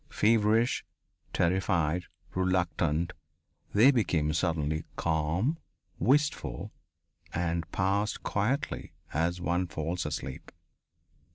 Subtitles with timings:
[0.09, 0.83] Feverish,
[1.31, 3.13] terrified, reluctant,
[3.71, 5.59] they became suddenly calm,
[5.99, 6.71] wistful,
[7.35, 10.51] and passed quietly as one falls asleep.